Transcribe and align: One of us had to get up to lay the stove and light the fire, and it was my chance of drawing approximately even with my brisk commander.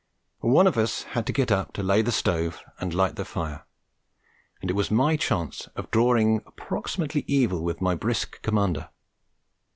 One 0.39 0.65
of 0.65 0.79
us 0.79 1.03
had 1.03 1.27
to 1.27 1.31
get 1.31 1.51
up 1.51 1.73
to 1.73 1.83
lay 1.83 2.01
the 2.01 2.11
stove 2.11 2.63
and 2.79 2.91
light 2.91 3.17
the 3.17 3.23
fire, 3.23 3.67
and 4.59 4.67
it 4.71 4.73
was 4.73 4.89
my 4.89 5.15
chance 5.15 5.67
of 5.75 5.91
drawing 5.91 6.37
approximately 6.47 7.23
even 7.27 7.61
with 7.61 7.81
my 7.81 7.93
brisk 7.93 8.41
commander. 8.41 8.89